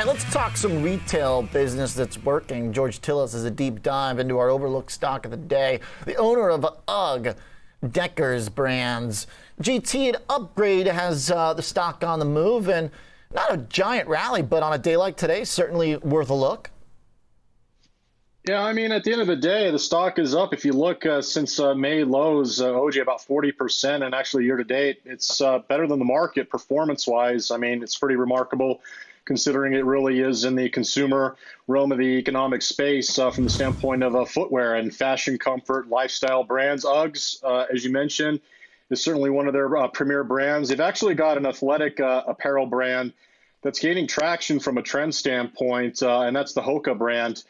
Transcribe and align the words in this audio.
right, 0.00 0.14
let's 0.14 0.32
talk 0.32 0.56
some 0.56 0.82
retail 0.82 1.42
business 1.42 1.92
that's 1.92 2.16
working. 2.24 2.72
George 2.72 3.02
Tsilis 3.02 3.34
is 3.34 3.44
a 3.44 3.50
deep 3.50 3.82
dive 3.82 4.18
into 4.18 4.38
our 4.38 4.48
overlooked 4.48 4.90
stock 4.90 5.26
of 5.26 5.30
the 5.30 5.36
day. 5.36 5.78
The 6.06 6.16
owner 6.16 6.48
of 6.48 6.66
UGG, 6.88 7.36
Deckers 7.90 8.48
brands. 8.48 9.26
GT 9.60 10.06
and 10.06 10.16
Upgrade 10.30 10.86
has 10.86 11.30
uh, 11.30 11.52
the 11.52 11.60
stock 11.60 12.02
on 12.02 12.18
the 12.18 12.24
move 12.24 12.70
and 12.70 12.90
not 13.34 13.52
a 13.52 13.58
giant 13.58 14.08
rally, 14.08 14.40
but 14.40 14.62
on 14.62 14.72
a 14.72 14.78
day 14.78 14.96
like 14.96 15.18
today, 15.18 15.44
certainly 15.44 15.98
worth 15.98 16.30
a 16.30 16.34
look. 16.34 16.70
Yeah, 18.48 18.62
I 18.62 18.72
mean, 18.72 18.92
at 18.92 19.04
the 19.04 19.12
end 19.12 19.20
of 19.20 19.26
the 19.26 19.36
day, 19.36 19.70
the 19.70 19.78
stock 19.78 20.18
is 20.18 20.34
up. 20.34 20.54
If 20.54 20.64
you 20.64 20.72
look 20.72 21.04
uh, 21.04 21.20
since 21.20 21.60
uh, 21.60 21.74
May 21.74 22.04
lows, 22.04 22.62
uh, 22.62 22.72
OJ 22.72 23.02
about 23.02 23.20
40%, 23.20 24.02
and 24.02 24.14
actually 24.14 24.46
year 24.46 24.56
to 24.56 24.64
date, 24.64 25.02
it's 25.04 25.42
uh, 25.42 25.58
better 25.58 25.86
than 25.86 25.98
the 25.98 26.06
market 26.06 26.48
performance 26.48 27.06
wise. 27.06 27.50
I 27.50 27.58
mean, 27.58 27.82
it's 27.82 27.98
pretty 27.98 28.16
remarkable 28.16 28.80
considering 29.24 29.74
it 29.74 29.84
really 29.84 30.20
is 30.20 30.44
in 30.44 30.54
the 30.54 30.68
consumer 30.68 31.36
realm 31.66 31.92
of 31.92 31.98
the 31.98 32.04
economic 32.18 32.62
space 32.62 33.18
uh, 33.18 33.30
from 33.30 33.44
the 33.44 33.50
standpoint 33.50 34.02
of 34.02 34.16
uh, 34.16 34.24
footwear 34.24 34.76
and 34.76 34.94
fashion 34.94 35.38
comfort, 35.38 35.88
lifestyle 35.88 36.44
brands. 36.44 36.84
Uggs, 36.84 37.42
as 37.72 37.84
you 37.84 37.92
mentioned, 37.92 38.40
is 38.90 39.02
certainly 39.02 39.30
one 39.30 39.46
of 39.46 39.52
their 39.52 39.68
premier 39.88 40.24
brands. 40.24 40.68
They've 40.68 40.80
actually 40.80 41.14
got 41.14 41.36
an 41.36 41.46
athletic 41.46 42.00
apparel 42.00 42.66
brand 42.66 43.12
that's 43.62 43.78
gaining 43.78 44.06
traction 44.06 44.58
from 44.58 44.78
a 44.78 44.82
trend 44.82 45.14
standpoint, 45.14 46.02
and 46.02 46.34
that's 46.34 46.54
the 46.54 46.62
Hoka 46.62 46.96
brand 46.96 47.44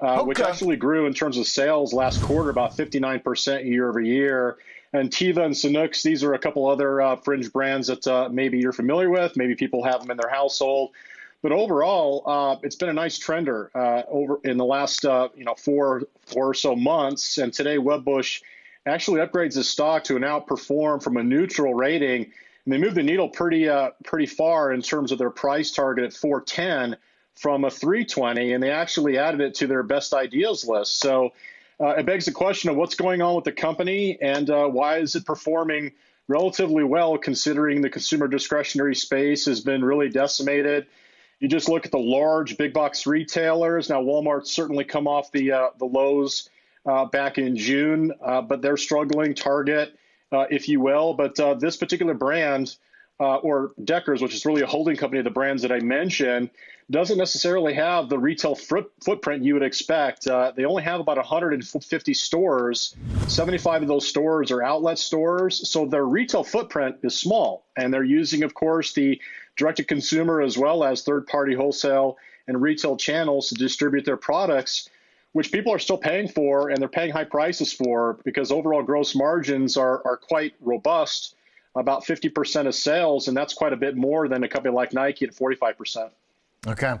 uh, 0.00 0.22
which 0.24 0.40
actually 0.40 0.76
grew 0.76 1.06
in 1.06 1.14
terms 1.14 1.38
of 1.38 1.46
sales 1.46 1.92
last 1.92 2.22
quarter 2.22 2.50
about 2.50 2.76
59% 2.76 3.64
year 3.64 3.88
over 3.88 4.00
year. 4.00 4.58
And 4.96 5.10
Teva 5.10 5.44
and 5.44 5.54
Sanuk, 5.54 6.00
these 6.02 6.24
are 6.24 6.32
a 6.32 6.38
couple 6.38 6.66
other 6.66 7.02
uh, 7.02 7.16
fringe 7.16 7.52
brands 7.52 7.88
that 7.88 8.06
uh, 8.06 8.30
maybe 8.30 8.58
you're 8.58 8.72
familiar 8.72 9.10
with. 9.10 9.36
Maybe 9.36 9.54
people 9.54 9.84
have 9.84 10.00
them 10.00 10.10
in 10.10 10.16
their 10.16 10.30
household. 10.30 10.92
But 11.42 11.52
overall, 11.52 12.22
uh, 12.24 12.56
it's 12.62 12.76
been 12.76 12.88
a 12.88 12.94
nice 12.94 13.18
trender 13.18 13.68
uh, 13.74 14.04
over 14.08 14.40
in 14.44 14.56
the 14.56 14.64
last 14.64 15.04
uh, 15.04 15.28
you 15.36 15.44
know 15.44 15.54
four 15.54 16.04
four 16.26 16.48
or 16.48 16.54
so 16.54 16.74
months. 16.74 17.36
And 17.36 17.52
today, 17.52 17.76
Wedbush 17.76 18.40
actually 18.86 19.20
upgrades 19.20 19.54
the 19.54 19.64
stock 19.64 20.04
to 20.04 20.16
an 20.16 20.22
outperform 20.22 21.02
from 21.02 21.18
a 21.18 21.22
neutral 21.22 21.74
rating. 21.74 22.32
And 22.64 22.72
they 22.72 22.78
moved 22.78 22.96
the 22.96 23.02
needle 23.02 23.28
pretty 23.28 23.68
pretty 24.04 24.26
far 24.26 24.72
in 24.72 24.80
terms 24.80 25.12
of 25.12 25.18
their 25.18 25.30
price 25.30 25.72
target 25.72 26.06
at 26.06 26.14
410 26.14 26.96
from 27.34 27.64
a 27.64 27.70
320, 27.70 28.54
and 28.54 28.62
they 28.62 28.70
actually 28.70 29.18
added 29.18 29.42
it 29.42 29.54
to 29.56 29.66
their 29.66 29.82
best 29.82 30.14
ideas 30.14 30.66
list. 30.66 30.98
So 30.98 31.32
uh, 31.80 31.88
it 31.88 32.06
begs 32.06 32.24
the 32.24 32.32
question 32.32 32.70
of 32.70 32.76
what's 32.76 32.94
going 32.94 33.20
on 33.20 33.34
with 33.34 33.44
the 33.44 33.52
company 33.52 34.18
and 34.20 34.48
uh, 34.48 34.66
why 34.66 34.98
is 34.98 35.14
it 35.14 35.26
performing 35.26 35.92
relatively 36.28 36.84
well 36.84 37.18
considering 37.18 37.80
the 37.80 37.90
consumer 37.90 38.28
discretionary 38.28 38.94
space 38.94 39.46
has 39.46 39.60
been 39.60 39.84
really 39.84 40.08
decimated. 40.08 40.86
You 41.38 41.48
just 41.48 41.68
look 41.68 41.84
at 41.84 41.92
the 41.92 41.98
large 41.98 42.56
big 42.56 42.72
box 42.72 43.06
retailers. 43.06 43.90
Now, 43.90 44.02
Walmart's 44.02 44.50
certainly 44.50 44.84
come 44.84 45.06
off 45.06 45.30
the 45.32 45.52
uh, 45.52 45.68
the 45.78 45.84
lows 45.84 46.48
uh, 46.86 47.04
back 47.06 47.36
in 47.36 47.56
June, 47.56 48.12
uh, 48.24 48.40
but 48.40 48.62
they're 48.62 48.78
struggling. 48.78 49.34
Target, 49.34 49.96
uh, 50.32 50.46
if 50.50 50.68
you 50.68 50.80
will, 50.80 51.14
but 51.14 51.36
this 51.60 51.76
particular 51.76 52.14
brand 52.14 52.76
or 53.18 53.72
Deckers, 53.82 54.22
which 54.22 54.34
is 54.34 54.46
really 54.46 54.62
a 54.62 54.66
holding 54.66 54.96
company 54.96 55.18
of 55.18 55.24
the 55.24 55.30
brands 55.30 55.62
that 55.62 55.72
I 55.72 55.80
mentioned, 55.80 56.50
doesn't 56.90 57.18
necessarily 57.18 57.74
have 57.74 58.08
the 58.08 58.18
retail 58.18 58.54
foot, 58.54 58.92
footprint 59.04 59.42
you 59.42 59.54
would 59.54 59.62
expect. 59.62 60.26
Uh, 60.26 60.52
they 60.54 60.64
only 60.64 60.84
have 60.84 61.00
about 61.00 61.16
150 61.16 62.14
stores. 62.14 62.94
75 63.26 63.82
of 63.82 63.88
those 63.88 64.06
stores 64.06 64.52
are 64.52 64.62
outlet 64.62 64.98
stores, 64.98 65.68
so 65.68 65.86
their 65.86 66.06
retail 66.06 66.44
footprint 66.44 66.96
is 67.02 67.18
small. 67.18 67.64
And 67.76 67.92
they're 67.92 68.04
using, 68.04 68.44
of 68.44 68.54
course, 68.54 68.92
the 68.92 69.20
direct 69.56 69.78
to 69.78 69.84
consumer 69.84 70.40
as 70.40 70.56
well 70.56 70.84
as 70.84 71.02
third 71.02 71.26
party 71.26 71.54
wholesale 71.54 72.18
and 72.46 72.62
retail 72.62 72.96
channels 72.96 73.48
to 73.48 73.56
distribute 73.56 74.04
their 74.04 74.16
products. 74.16 74.88
Which 75.32 75.52
people 75.52 75.72
are 75.72 75.78
still 75.78 75.98
paying 75.98 76.28
for, 76.28 76.70
and 76.70 76.78
they're 76.78 76.88
paying 76.88 77.12
high 77.12 77.24
prices 77.24 77.70
for 77.70 78.18
because 78.24 78.50
overall 78.50 78.82
gross 78.82 79.14
margins 79.14 79.76
are, 79.76 80.00
are 80.06 80.16
quite 80.16 80.54
robust 80.62 81.34
about 81.74 82.06
50% 82.06 82.66
of 82.66 82.74
sales, 82.74 83.28
and 83.28 83.36
that's 83.36 83.52
quite 83.52 83.74
a 83.74 83.76
bit 83.76 83.96
more 83.96 84.28
than 84.28 84.42
a 84.44 84.48
company 84.48 84.74
like 84.74 84.94
Nike 84.94 85.26
at 85.26 85.34
45%. 85.34 86.10
Okay. 86.66 86.96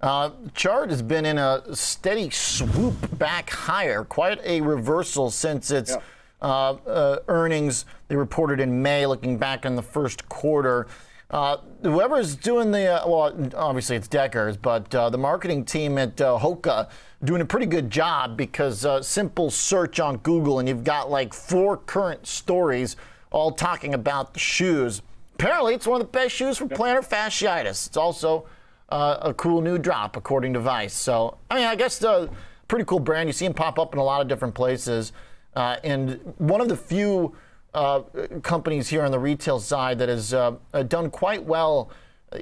Uh, 0.00 0.30
chart 0.54 0.90
has 0.90 1.02
been 1.02 1.24
in 1.24 1.38
a 1.38 1.62
steady 1.74 2.28
swoop 2.30 3.18
back 3.18 3.48
higher, 3.50 4.04
quite 4.04 4.38
a 4.44 4.60
reversal 4.60 5.30
since 5.30 5.70
its 5.70 5.90
yeah. 5.90 6.00
uh, 6.42 6.72
uh, 6.86 7.18
earnings 7.28 7.86
they 8.08 8.16
reported 8.16 8.60
in 8.60 8.82
May, 8.82 9.06
looking 9.06 9.38
back 9.38 9.64
in 9.64 9.74
the 9.74 9.82
first 9.82 10.28
quarter. 10.28 10.86
Uh, 11.30 11.56
whoever's 11.82 12.36
doing 12.36 12.70
the, 12.70 13.02
uh, 13.02 13.08
well, 13.08 13.50
obviously 13.56 13.96
it's 13.96 14.06
Deckers, 14.06 14.56
but 14.56 14.94
uh, 14.94 15.08
the 15.08 15.18
marketing 15.18 15.64
team 15.64 15.98
at 15.98 16.16
Hoka 16.16 16.88
doing 17.24 17.40
a 17.40 17.44
pretty 17.44 17.66
good 17.66 17.90
job 17.90 18.36
because 18.36 18.86
simple 19.04 19.50
search 19.50 19.98
on 19.98 20.18
Google 20.18 20.58
and 20.58 20.68
you've 20.68 20.84
got 20.84 21.10
like 21.10 21.32
four 21.32 21.78
current 21.78 22.26
stories 22.26 22.96
all 23.30 23.50
talking 23.50 23.94
about 23.94 24.34
the 24.34 24.40
shoes. 24.40 25.02
Apparently, 25.34 25.74
it's 25.74 25.86
one 25.86 26.00
of 26.00 26.06
the 26.06 26.12
best 26.12 26.34
shoes 26.34 26.58
for 26.58 26.66
plantar 26.66 27.06
fasciitis. 27.06 27.88
It's 27.88 27.96
also 27.96 28.46
uh, 28.88 29.18
a 29.20 29.34
cool 29.34 29.60
new 29.60 29.78
drop, 29.78 30.16
according 30.16 30.52
to 30.54 30.60
Vice. 30.60 30.94
So, 30.94 31.38
I 31.50 31.56
mean, 31.56 31.64
I 31.64 31.74
guess 31.74 31.98
the 31.98 32.30
pretty 32.68 32.84
cool 32.84 33.00
brand. 33.00 33.28
You 33.28 33.32
see 33.32 33.46
them 33.46 33.54
pop 33.54 33.78
up 33.78 33.92
in 33.92 33.98
a 33.98 34.04
lot 34.04 34.20
of 34.20 34.28
different 34.28 34.54
places, 34.54 35.12
uh, 35.54 35.76
and 35.82 36.34
one 36.38 36.60
of 36.60 36.68
the 36.68 36.76
few 36.76 37.34
uh, 37.74 38.02
companies 38.42 38.88
here 38.88 39.02
on 39.02 39.10
the 39.10 39.18
retail 39.18 39.60
side 39.60 39.98
that 39.98 40.08
has 40.08 40.32
uh, 40.32 40.56
done 40.88 41.10
quite 41.10 41.44
well 41.44 41.90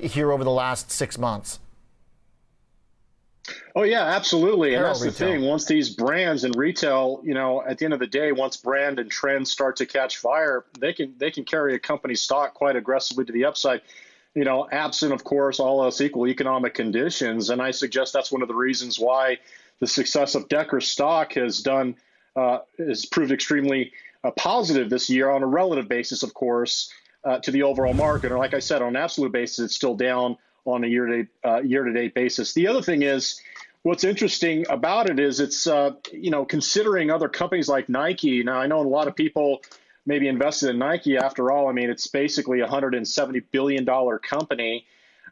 here 0.00 0.32
over 0.32 0.44
the 0.44 0.50
last 0.50 0.91
six 0.91 1.19
months. 1.19 1.59
Oh 3.76 3.82
yeah, 3.82 4.05
absolutely. 4.05 4.75
And 4.75 4.84
that's 4.84 5.03
retail. 5.03 5.28
the 5.28 5.34
thing. 5.34 5.44
Once 5.49 5.66
these 5.66 5.91
brands 5.91 6.44
and 6.44 6.56
retail, 6.56 7.21
you 7.22 7.34
know, 7.34 7.62
at 7.66 7.78
the 7.78 7.84
end 7.84 7.93
of 7.93 8.00
the 8.00 8.06
day, 8.06 8.32
once 8.32 8.56
brand 8.56 8.99
and 8.99 9.11
trends 9.11 9.50
start 9.50 9.76
to 9.76 9.87
catch 9.87 10.16
fire, 10.19 10.65
they 10.78 10.93
can 10.93 11.15
they 11.19 11.31
can 11.31 11.44
carry 11.44 11.75
a 11.75 11.78
company's 11.78 12.22
stock 12.22 12.55
quite 12.55 12.76
aggressively 12.76 13.25
to 13.25 13.32
the 13.32 13.44
upside. 13.44 13.82
You 14.34 14.45
know, 14.45 14.69
absent 14.71 15.12
of 15.12 15.22
course 15.25 15.61
all 15.61 15.83
else 15.83 16.00
equal 16.00 16.27
economic 16.27 16.75
conditions. 16.75 17.50
And 17.50 17.62
I 17.62 17.71
suggest 17.71 18.12
that's 18.12 18.33
one 18.33 18.43
of 18.43 18.49
the 18.49 18.55
reasons 18.55 18.99
why 18.99 19.39
the 19.81 19.87
success 19.87 20.34
of 20.34 20.49
Decker 20.49 20.81
stock 20.81 21.34
has 21.34 21.61
done 21.61 21.97
uh, 22.37 22.59
has 22.78 23.06
proved 23.06 23.33
extremely 23.33 23.93
uh, 24.25 24.31
positive 24.33 24.91
this 24.91 25.09
year 25.09 25.31
on 25.31 25.43
a 25.43 25.47
relative 25.47 25.89
basis, 25.89 26.23
of 26.23 26.34
course, 26.34 26.93
uh, 27.25 27.39
to 27.39 27.50
the 27.50 27.62
overall 27.62 27.94
market. 27.94 28.33
Or 28.33 28.39
like 28.39 28.55
I 28.55 28.59
said, 28.59 28.83
on 28.83 28.89
an 28.89 28.97
absolute 28.97 29.33
basis, 29.33 29.67
it's 29.67 29.77
still 29.77 29.94
down 29.94 30.37
on 30.65 30.83
a 30.84 30.87
year 30.87 31.06
to 31.06 31.27
uh, 31.44 31.61
year 31.61 31.84
to 31.84 31.93
date 31.93 32.15
basis. 32.15 32.53
The 32.55 32.67
other 32.67 32.83
thing 32.83 33.03
is, 33.03 33.41
what's 33.83 34.03
interesting 34.03 34.65
about 34.69 35.11
it 35.11 35.21
is 35.21 35.41
it's 35.41 35.67
uh, 35.67 35.93
you 36.12 36.31
know 36.31 36.44
considering 36.44 37.11
other 37.11 37.28
companies 37.28 37.69
like 37.69 37.89
Nike. 37.89 38.43
Now 38.43 38.59
I 38.59 38.67
know 38.67 38.81
a 38.81 38.83
lot 38.83 39.06
of 39.06 39.15
people 39.15 39.62
maybe 40.07 40.29
invested 40.29 40.71
in 40.71 40.79
Nike. 40.79 41.17
After 41.17 41.51
all, 41.51 41.69
I 41.69 41.73
mean 41.73 41.91
it's 41.91 42.07
basically 42.07 42.61
a 42.61 42.65
170 42.65 43.41
billion 43.53 43.85
dollar 43.85 44.19
company. 44.19 44.87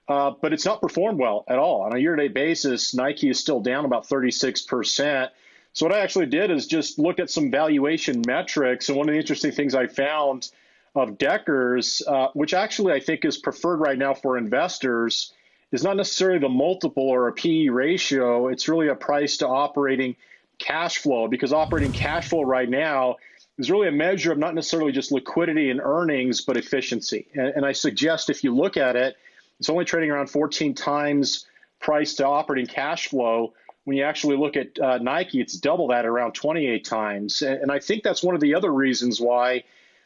Uh, 0.09 0.33
but 0.43 0.53
it's 0.53 0.65
not 0.65 0.83
performed 0.83 1.19
well 1.19 1.44
at 1.49 1.59
all. 1.59 1.83
On 1.83 1.94
a 1.94 1.99
year 1.99 2.16
to 2.16 2.22
date 2.22 2.34
basis, 2.34 2.93
Nike 2.93 3.28
is 3.31 3.38
still 3.38 3.60
down 3.60 3.84
about 3.84 4.09
36%. 4.09 5.28
So, 5.75 5.87
what 5.87 5.94
I 5.94 6.00
actually 6.00 6.27
did 6.27 6.50
is 6.50 6.66
just 6.66 6.99
look 6.99 7.19
at 7.21 7.31
some 7.31 7.50
valuation 7.50 8.22
metrics. 8.27 8.88
And 8.88 8.99
one 8.99 9.09
of 9.09 9.15
the 9.15 9.21
interesting 9.21 9.53
things 9.53 9.75
I 9.75 9.87
found 9.87 10.50
of 10.94 11.16
Deckers, 11.19 12.03
uh, 12.06 12.28
which 12.34 12.53
actually 12.53 12.93
I 12.93 13.00
think 13.00 13.25
is 13.25 13.39
preferred 13.39 13.78
right 13.78 13.97
now 13.97 14.12
for 14.12 14.37
investors, 14.37 15.33
is 15.71 15.83
not 15.83 15.97
necessarily 15.97 16.39
the 16.39 16.49
multiple 16.49 17.09
or 17.09 17.28
a 17.28 17.33
PE 17.33 17.69
ratio. 17.69 18.49
It's 18.49 18.69
really 18.69 18.89
a 18.89 18.94
price 18.94 19.39
to 19.39 19.49
operating 19.49 20.16
cash 20.59 20.99
flow 20.99 21.28
because 21.28 21.53
operating 21.53 21.93
cash 21.93 22.28
flow 22.28 22.43
right 22.43 22.69
now 22.69 23.16
is 23.58 23.70
really 23.70 23.88
a 23.88 23.92
measure 23.92 24.32
of 24.32 24.38
not 24.38 24.54
necessarily 24.54 24.92
just 24.92 25.12
liquidity 25.12 25.70
and 25.70 25.80
earnings, 25.80 26.40
but 26.40 26.56
efficiency. 26.56 27.28
And, 27.34 27.48
and 27.48 27.66
I 27.66 27.72
suggest 27.72 28.30
if 28.30 28.42
you 28.44 28.54
look 28.54 28.76
at 28.76 28.96
it, 28.96 29.16
it's 29.60 29.68
only 29.68 29.84
trading 29.84 30.10
around 30.10 30.28
14 30.28 30.74
times 30.74 31.47
price 31.80 32.15
to 32.15 32.27
operating 32.27 32.66
cash 32.66 33.09
flow. 33.09 33.53
When 33.84 33.97
you 33.97 34.04
actually 34.04 34.36
look 34.36 34.56
at 34.56 34.78
uh, 34.78 34.98
Nike, 34.98 35.41
it's 35.41 35.54
double 35.54 35.88
that, 35.88 36.06
around 36.06 36.32
28 36.32 36.84
times. 36.84 37.42
And, 37.42 37.62
and 37.62 37.72
I 37.72 37.78
think 37.78 38.03
that's 38.03 38.22
one 38.22 38.34
of 38.34 38.41
the 38.41 38.54
other 38.54 38.72
reasons 38.72 39.21
why 39.21 39.65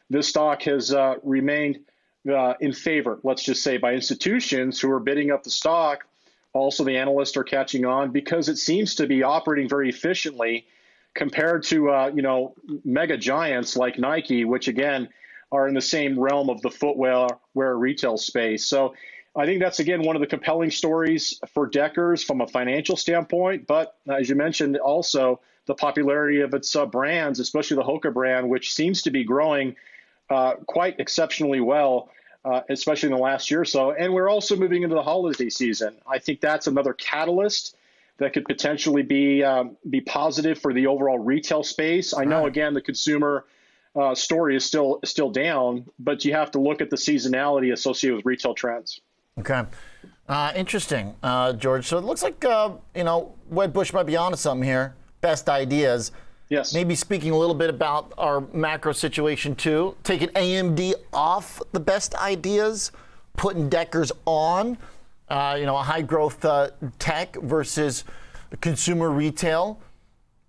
this 0.09 0.27
stock 0.27 0.63
has 0.63 0.93
uh, 0.93 1.15
remained 1.23 1.79
uh, 2.29 2.53
in 2.59 2.73
favor, 2.73 3.19
let's 3.23 3.43
just 3.43 3.63
say, 3.63 3.77
by 3.77 3.93
institutions 3.93 4.79
who 4.79 4.91
are 4.91 4.99
bidding 4.99 5.31
up 5.31 5.43
the 5.43 5.49
stock. 5.49 6.05
Also, 6.53 6.83
the 6.83 6.97
analysts 6.97 7.37
are 7.37 7.43
catching 7.43 7.85
on 7.85 8.11
because 8.11 8.49
it 8.49 8.57
seems 8.57 8.95
to 8.95 9.07
be 9.07 9.23
operating 9.23 9.69
very 9.69 9.89
efficiently 9.89 10.65
compared 11.17 11.63
to 11.63 11.89
uh, 11.89 12.11
you 12.15 12.21
know 12.21 12.53
mega 12.85 13.17
giants 13.17 13.75
like 13.75 13.99
Nike, 13.99 14.45
which 14.45 14.69
again 14.69 15.09
are 15.51 15.67
in 15.67 15.73
the 15.73 15.81
same 15.81 16.19
realm 16.19 16.49
of 16.49 16.61
the 16.61 16.69
footwear 16.71 17.27
wear 17.53 17.75
retail 17.75 18.17
space. 18.17 18.65
So 18.67 18.93
I 19.35 19.45
think 19.45 19.59
that's 19.61 19.79
again 19.79 20.01
one 20.03 20.15
of 20.15 20.21
the 20.21 20.27
compelling 20.27 20.71
stories 20.71 21.41
for 21.53 21.67
Deckers 21.67 22.23
from 22.23 22.41
a 22.41 22.47
financial 22.47 22.95
standpoint. 22.95 23.67
But 23.67 23.95
as 24.07 24.29
you 24.29 24.35
mentioned, 24.35 24.77
also 24.77 25.41
the 25.65 25.75
popularity 25.75 26.41
of 26.41 26.53
its 26.53 26.75
uh, 26.75 26.85
brands, 26.85 27.39
especially 27.39 27.77
the 27.77 27.83
Hoka 27.83 28.13
brand, 28.13 28.49
which 28.49 28.73
seems 28.73 29.01
to 29.03 29.11
be 29.11 29.23
growing 29.23 29.75
uh, 30.29 30.53
quite 30.67 30.99
exceptionally 30.99 31.61
well. 31.61 32.09
uh, 32.45 32.61
especially 32.69 33.07
in 33.07 33.13
the 33.15 33.21
last 33.21 33.51
year 33.51 33.61
or 33.61 33.65
so. 33.65 33.91
And 33.91 34.13
we're 34.13 34.29
also 34.29 34.55
moving 34.55 34.83
into 34.83 34.95
the 34.95 35.03
holiday 35.03 35.49
season. 35.49 35.95
I 36.07 36.19
think 36.19 36.39
that's 36.39 36.67
another 36.67 36.93
catalyst 36.93 37.75
that 38.17 38.33
could 38.33 38.45
potentially 38.45 39.03
be 39.03 39.43
um, 39.43 39.77
be 39.89 40.01
positive 40.01 40.59
for 40.59 40.73
the 40.73 40.87
overall 40.87 41.19
retail 41.19 41.63
space. 41.63 42.13
I 42.13 42.25
know, 42.25 42.45
again, 42.45 42.73
the 42.73 42.81
consumer 42.81 43.45
uh, 43.95 44.15
story 44.15 44.55
is 44.55 44.65
still 44.65 44.99
still 45.05 45.29
down, 45.29 45.85
but 45.99 46.25
you 46.25 46.33
have 46.33 46.51
to 46.51 46.59
look 46.59 46.81
at 46.81 46.89
the 46.89 46.95
seasonality 46.95 47.73
associated 47.73 48.17
with 48.17 48.25
retail 48.25 48.53
trends. 48.53 49.01
Okay. 49.39 49.63
Uh, 50.27 50.51
interesting, 50.55 51.15
uh, 51.23 51.53
George. 51.53 51.85
So 51.85 51.97
it 51.97 52.03
looks 52.03 52.23
like 52.23 52.43
uh, 52.43 52.71
you 52.95 53.03
know 53.03 53.33
Wedbush 53.51 53.93
might 53.93 54.03
be 54.03 54.15
onto 54.15 54.37
something 54.37 54.67
here. 54.67 54.95
Best 55.21 55.49
ideas. 55.49 56.11
Yes. 56.49 56.73
Maybe 56.73 56.95
speaking 56.95 57.31
a 57.31 57.37
little 57.37 57.55
bit 57.55 57.69
about 57.69 58.13
our 58.17 58.41
macro 58.53 58.93
situation 58.93 59.55
too. 59.55 59.95
Taking 60.03 60.29
AMD 60.29 60.93
off 61.11 61.61
the 61.73 61.79
best 61.79 62.15
ideas, 62.15 62.91
putting 63.35 63.67
Deckers 63.69 64.11
on. 64.25 64.77
Uh, 65.29 65.57
you 65.59 65.65
know, 65.65 65.75
a 65.75 65.83
high 65.83 66.01
growth 66.01 66.43
uh, 66.45 66.69
tech 66.99 67.35
versus 67.41 68.05
consumer 68.61 69.09
retail. 69.09 69.79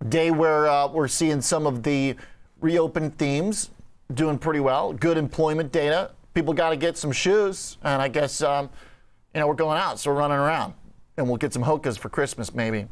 Day 0.07 0.31
where 0.31 0.69
uh, 0.69 0.87
we're 0.87 1.09
seeing 1.09 1.41
some 1.41 1.67
of 1.67 1.83
the 1.83 2.15
reopened 2.61 3.17
themes 3.17 3.71
doing 4.13 4.37
pretty 4.37 4.61
well. 4.61 4.93
Good 4.93 5.17
employment 5.17 5.71
data. 5.73 6.11
People 6.33 6.53
got 6.53 6.69
to 6.69 6.77
get 6.77 6.97
some 6.97 7.11
shoes, 7.11 7.77
and 7.83 8.01
I 8.01 8.07
guess 8.07 8.41
um, 8.41 8.69
you 9.33 9.41
know 9.41 9.47
we're 9.47 9.55
going 9.55 9.77
out, 9.77 9.99
so 9.99 10.11
we're 10.11 10.19
running 10.19 10.37
around, 10.37 10.73
and 11.17 11.27
we'll 11.27 11.37
get 11.37 11.53
some 11.53 11.63
hokas 11.63 11.97
for 11.97 12.07
Christmas 12.07 12.53
maybe. 12.53 12.87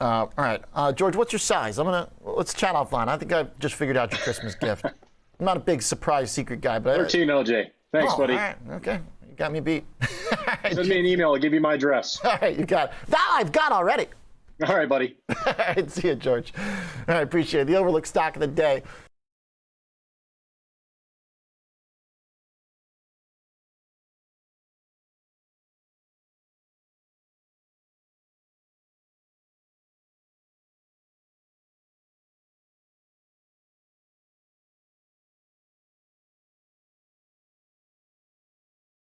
Uh, 0.00 0.04
all 0.04 0.30
right, 0.38 0.62
uh, 0.74 0.92
George, 0.92 1.16
what's 1.16 1.32
your 1.32 1.38
size? 1.38 1.78
I'm 1.78 1.84
gonna 1.84 2.08
let's 2.22 2.54
chat 2.54 2.74
offline. 2.74 3.08
I 3.08 3.16
think 3.16 3.32
I've 3.32 3.56
just 3.58 3.74
figured 3.74 3.96
out 3.96 4.10
your 4.10 4.20
Christmas 4.20 4.54
gift. 4.54 4.84
I'm 4.84 5.44
not 5.46 5.56
a 5.56 5.60
big 5.60 5.82
surprise 5.82 6.30
secret 6.32 6.60
guy, 6.60 6.78
but 6.78 6.96
13 6.96 7.28
LJ. 7.28 7.66
Thanks, 7.92 8.12
oh, 8.14 8.18
buddy. 8.18 8.34
All 8.34 8.38
right, 8.40 8.56
okay, 8.72 9.00
you 9.28 9.34
got 9.36 9.52
me 9.52 9.60
beat. 9.60 9.84
Send 10.72 10.88
me 10.88 10.98
an 10.98 11.06
email. 11.06 11.28
I'll 11.32 11.38
give 11.38 11.52
you 11.52 11.60
my 11.60 11.74
address. 11.74 12.20
All 12.24 12.38
right, 12.40 12.58
you 12.58 12.64
got 12.64 12.88
it. 12.88 12.94
that. 13.08 13.30
I've 13.34 13.52
got 13.52 13.72
already. 13.72 14.06
All 14.66 14.76
right, 14.76 14.88
buddy. 14.88 15.16
All 15.46 15.54
right, 15.58 15.90
see 15.90 16.08
you, 16.08 16.14
George. 16.16 16.52
All 16.56 17.14
right, 17.14 17.22
appreciate 17.22 17.62
it. 17.62 17.66
The 17.68 17.76
Overlook 17.76 18.06
stock 18.06 18.34
of 18.36 18.40
the 18.40 18.46
day. 18.48 18.82